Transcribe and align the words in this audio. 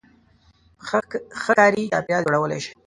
-ښه 0.85 0.99
کاري 1.43 1.83
چاپېریال 1.91 2.25
جوړولای 2.27 2.59
شئ 2.65 2.71